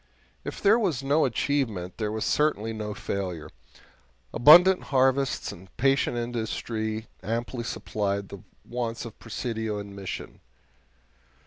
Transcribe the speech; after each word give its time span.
If 0.43 0.59
there 0.63 0.79
was 0.79 1.03
no 1.03 1.25
achievement, 1.25 1.99
there 1.99 2.11
was 2.11 2.25
certainly 2.25 2.73
no 2.73 2.95
failure. 2.95 3.51
Abundant 4.33 4.85
harvests 4.85 5.51
and 5.51 5.69
patient 5.77 6.17
industry 6.17 7.05
amply 7.21 7.63
supplied 7.63 8.29
the 8.29 8.41
wants 8.65 9.05
of 9.05 9.19
Presidio 9.19 9.77
and 9.77 9.95
Mission. 9.95 10.39